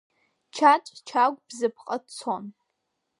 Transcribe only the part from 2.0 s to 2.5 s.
дцон.